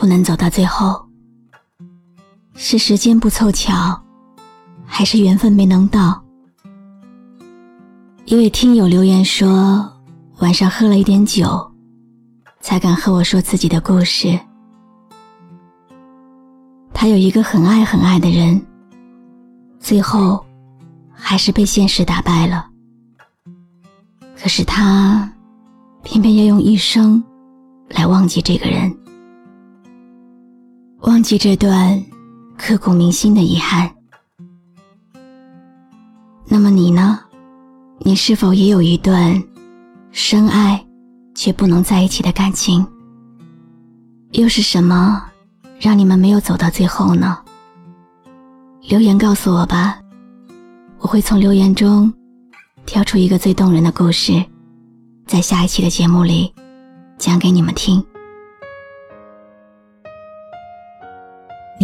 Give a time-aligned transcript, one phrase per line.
[0.00, 0.98] 不能走到最后？
[2.54, 4.02] 是时间不凑巧，
[4.86, 6.24] 还是缘分没能到？
[8.24, 9.92] 一位听友留言说，
[10.38, 11.70] 晚上喝了一点酒，
[12.62, 14.40] 才敢和我说自己的故事。
[16.94, 18.58] 他有一个很爱很爱的人，
[19.78, 20.42] 最后
[21.12, 22.70] 还是被现实打败了。
[24.34, 25.30] 可是他
[26.02, 27.22] 偏偏要用一生。
[27.90, 28.96] 来忘记这个人，
[31.00, 32.02] 忘记这段
[32.58, 33.90] 刻骨铭心的遗憾。
[36.46, 37.18] 那么你呢？
[38.00, 39.42] 你是否也有一段
[40.10, 40.84] 深爱
[41.34, 42.86] 却不能在一起的感情？
[44.32, 45.22] 又是什么
[45.78, 47.38] 让你们没有走到最后呢？
[48.88, 49.98] 留言告诉我吧，
[50.98, 52.12] 我会从留言中
[52.84, 54.44] 挑出一个最动人的故事，
[55.26, 56.52] 在下一期的节目里。
[57.16, 58.02] 讲给你们听。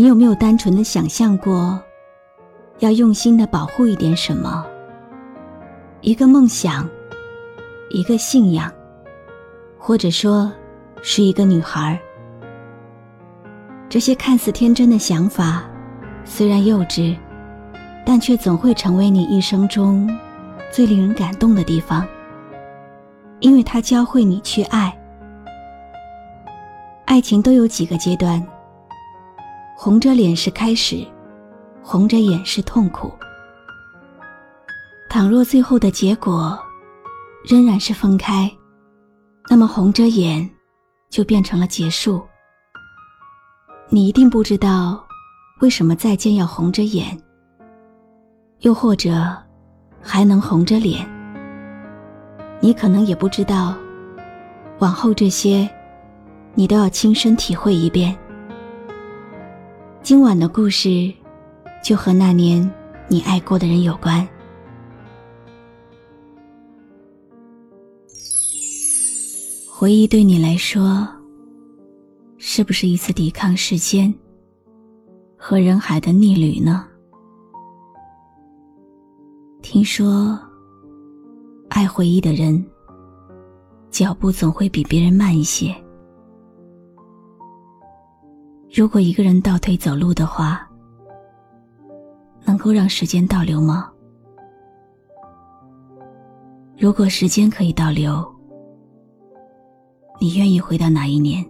[0.00, 1.78] 你有没有单纯的想象过，
[2.78, 4.64] 要用心的保护一点什么？
[6.00, 6.88] 一个梦想，
[7.90, 8.72] 一个信仰，
[9.78, 10.50] 或者说
[11.02, 12.00] 是一个女孩。
[13.90, 15.68] 这些看似天真的想法，
[16.24, 17.14] 虽然幼稚，
[18.06, 20.08] 但却总会成为你一生中
[20.72, 22.08] 最令人感动的地方，
[23.40, 24.98] 因为它教会你去爱。
[27.04, 28.42] 爱情都有几个阶段，
[29.82, 31.06] 红着脸是开始，
[31.82, 33.10] 红着眼是痛苦。
[35.08, 36.58] 倘若最后的结果
[37.48, 38.52] 仍然是分开，
[39.48, 40.46] 那么红着眼
[41.08, 42.22] 就变成了结束。
[43.88, 45.02] 你一定不知道
[45.60, 47.18] 为什么再见要红着眼，
[48.58, 49.34] 又或者
[50.02, 51.08] 还能红着脸。
[52.60, 53.74] 你可能也不知道，
[54.80, 55.66] 往后这些。
[56.52, 58.14] 你都要亲身体会一遍。
[60.10, 61.08] 今晚的故事，
[61.84, 62.68] 就和那年
[63.06, 64.28] 你爱过的人有关。
[69.68, 71.06] 回忆对你来说，
[72.38, 74.12] 是不是一次抵抗时间
[75.36, 76.84] 和人海的逆旅呢？
[79.62, 80.36] 听说，
[81.68, 82.60] 爱回忆的人，
[83.92, 85.72] 脚步总会比别人慢一些。
[88.72, 90.64] 如果一个人倒退走路的话，
[92.44, 93.90] 能够让时间倒流吗？
[96.78, 98.24] 如果时间可以倒流，
[100.20, 101.44] 你愿意回到哪一年？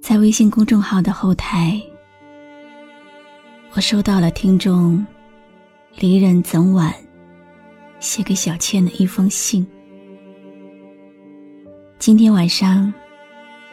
[0.00, 1.82] 在微信公众号的后台，
[3.74, 5.04] 我收到了听众
[5.96, 6.94] 离人怎晚
[7.98, 9.66] 写给小倩的一封信。
[11.98, 12.94] 今天晚上，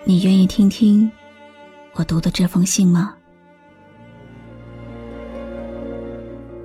[0.03, 1.09] 你愿意听听？
[1.99, 3.13] 我读的这封信吗？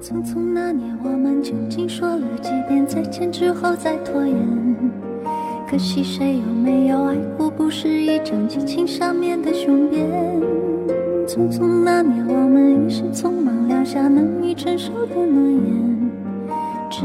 [0.00, 4.92] 匆匆那年，我们究竟说了几遍再见之后再拖延？
[5.68, 7.50] 可惜谁有没有爱过？
[7.50, 10.08] 不是一张激情上面的雄辩。
[11.26, 16.10] 匆匆那年，我们一时匆忙撂下难以承受的诺言，
[16.88, 17.04] 只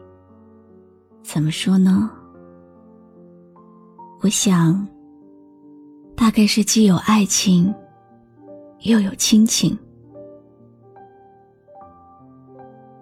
[1.23, 2.09] 怎么说呢？
[4.21, 4.87] 我想，
[6.15, 7.73] 大概是既有爱情，
[8.81, 9.77] 又有亲情。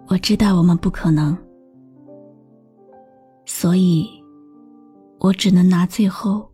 [0.06, 1.36] 我知道我们不可能，
[3.44, 4.08] 所以，
[5.18, 6.48] 我只能拿最后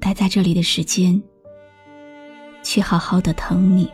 [0.00, 1.20] 待在这里的时间，
[2.62, 3.90] 去好好的疼你。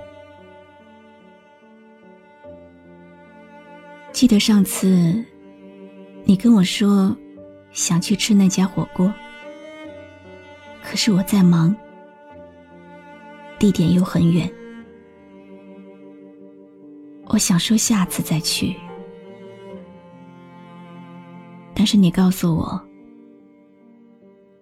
[4.13, 5.23] 记得上次，
[6.29, 7.17] 你跟我说
[7.71, 9.15] 想去吃那家火锅，
[10.83, 11.75] 可是我在忙，
[13.61, 14.53] 地点又很远。
[17.29, 18.75] 我想说下次再去，
[21.73, 22.81] 但是你告诉我，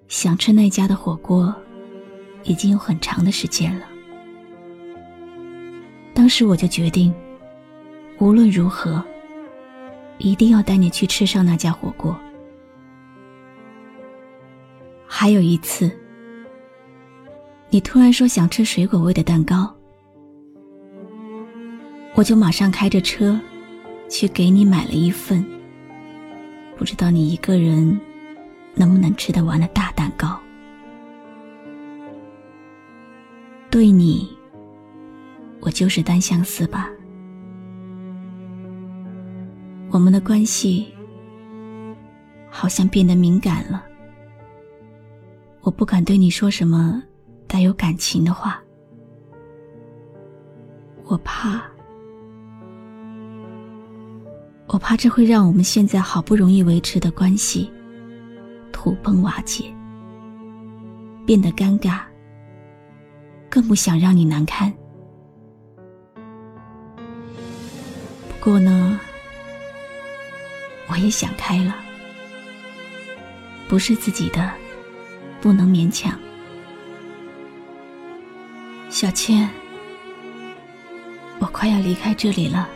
[0.06, 1.55] 想吃那家的火锅
[2.43, 3.87] 已经有很长的时间了。
[6.12, 7.14] 当时我就决定，
[8.19, 9.02] 无论如何。
[10.19, 12.16] 一定要带你去吃上那家火锅。
[15.06, 15.90] 还有一次，
[17.70, 19.72] 你突然说想吃水果味的蛋糕，
[22.14, 23.40] 我就马上开着车
[24.08, 25.44] 去给你买了一份，
[26.76, 27.99] 不知道你一个人
[28.75, 30.38] 能不能吃得完的大蛋糕。
[33.70, 34.28] 对你，
[35.60, 36.88] 我就是单相思吧。
[39.94, 40.93] 我们的关系
[42.50, 43.85] 好像变得敏感了，
[45.61, 47.00] 我不敢对你说什么
[47.46, 48.61] 带有感情的话，
[51.05, 51.62] 我怕，
[54.67, 57.70] 我怕这会让我们现在好不容易维持的关系
[58.73, 59.73] 土崩瓦解，
[61.25, 62.00] 变得尴尬，
[63.49, 64.75] 更不想让你难堪。
[68.29, 68.99] 不过呢。
[70.86, 71.75] 我也想开了，
[73.66, 74.52] 不是自己的，
[75.40, 76.16] 不能勉强。
[78.90, 79.48] 小倩，
[81.40, 82.69] 我快要离开这里了，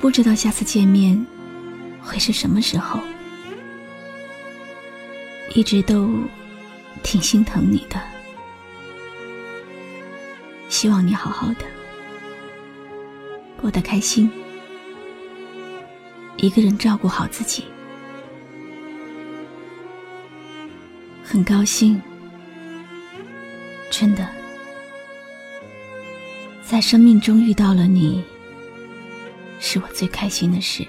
[0.00, 1.24] 不知道下次见面
[2.02, 2.98] 会是什么时候。
[5.54, 6.08] 一直都
[7.02, 8.00] 挺心疼你的，
[10.70, 11.66] 希望你好好的，
[13.60, 14.32] 过得开心。
[16.42, 17.62] 一个人照顾好自己，
[21.22, 22.02] 很高兴，
[23.88, 24.28] 真的，
[26.60, 28.24] 在生命中遇到了你，
[29.60, 30.84] 是我最开心的事。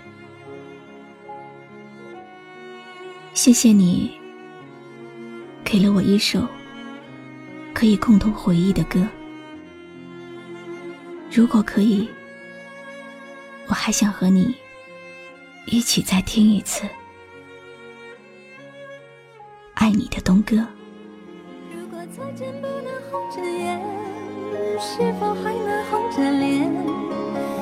[3.35, 4.19] 谢谢你，
[5.63, 6.47] 给了我一首
[7.75, 9.07] 可以共同回忆的歌。
[11.31, 12.09] 如果可以，
[13.67, 14.55] 我还想和你。
[15.65, 16.83] 一起再听一次，
[19.75, 20.57] 爱你的东哥。
[21.71, 23.79] 如果再见不能红着眼，
[24.77, 26.69] 是否还能红着脸？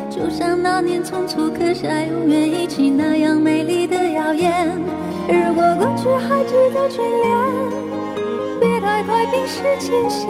[0.10, 4.68] 就像那年匆促刻下永远一起那样美丽的谣言。
[5.28, 10.28] 如果过去还值得眷恋，别太快冰释前嫌。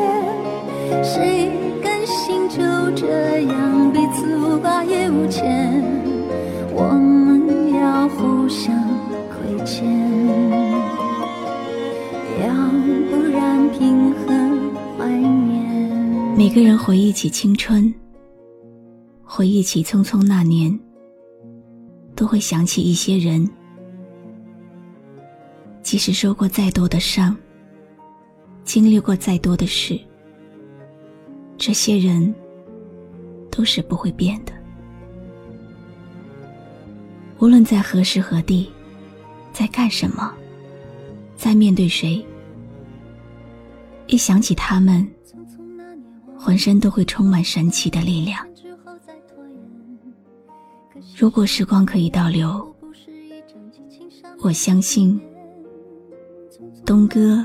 [1.03, 1.49] 谁
[1.81, 2.59] 甘心就
[2.91, 5.81] 这样彼此无挂也无牵？
[6.73, 7.40] 我们。
[8.01, 8.75] 要互相
[9.29, 9.85] 亏欠，
[12.41, 12.51] 要
[13.11, 14.25] 不然凭何
[14.97, 16.35] 怀念？
[16.35, 17.93] 每个人回忆起青春，
[19.23, 20.79] 回忆起匆匆那年，
[22.15, 23.47] 都会想起一些人。
[25.83, 27.37] 即使受过再多的伤，
[28.63, 29.99] 经历过再多的事，
[31.55, 32.33] 这些人
[33.51, 34.51] 都是不会变的。
[37.41, 38.69] 无论在何时何地，
[39.51, 40.31] 在干什么，
[41.35, 42.23] 在面对谁，
[44.05, 45.05] 一想起他们，
[46.37, 48.45] 浑身都会充满神奇的力量。
[51.17, 52.75] 如果时光可以倒流，
[54.43, 55.19] 我相信
[56.85, 57.43] 东哥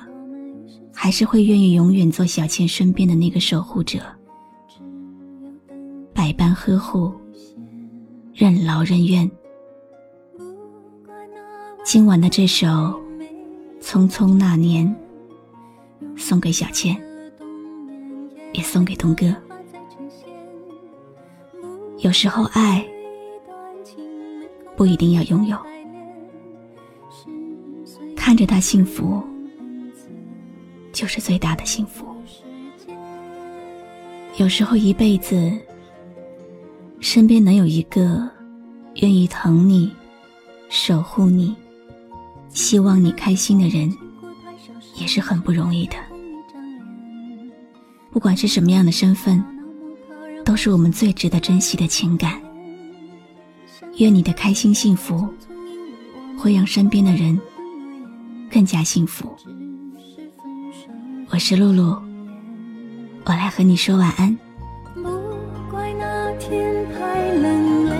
[0.92, 4.00] 还是会愿意永远做小倩身边的那个守护者，
[6.12, 7.10] 百般呵护，
[8.34, 9.30] 任劳任怨。
[11.86, 12.66] 今晚的这首
[13.80, 14.84] 《匆匆那年》，
[16.20, 17.00] 送给小倩，
[18.52, 19.32] 也送给东哥。
[21.98, 22.84] 有时候，爱
[24.76, 25.56] 不一定要拥有，
[28.16, 29.22] 看着他幸福，
[30.92, 32.04] 就是最大的幸福。
[34.38, 35.56] 有时候一辈子，
[36.98, 38.28] 身边能有一个
[38.96, 39.94] 愿意疼你、
[40.68, 41.54] 守护你、
[42.56, 43.94] 希望你开心的人，
[44.94, 45.96] 也是很不容易的。
[48.10, 49.44] 不管是什么样的身份，
[50.42, 52.40] 都是我们最值得珍惜的情感。
[53.98, 55.28] 愿你的开心幸福，
[56.38, 57.38] 会让身边的人
[58.50, 59.36] 更加幸福。
[61.28, 61.94] 我是露露。
[63.26, 64.34] 我来和你说晚安。
[64.94, 65.02] 不
[65.70, 67.92] 怪那天太冷，泪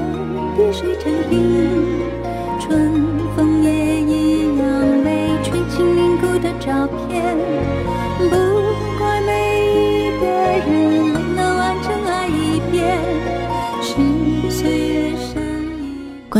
[0.57, 1.86] 滴水成冰，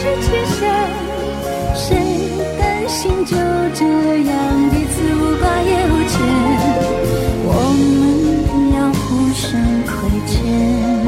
[0.00, 0.64] 是欠谁，
[1.74, 1.86] 谁
[2.58, 3.36] 担心就
[3.74, 4.32] 这样
[4.70, 6.12] 彼此无挂也无牵？
[7.44, 9.04] 我们要互
[9.34, 9.44] 相
[9.84, 9.92] 亏
[10.26, 10.99] 欠。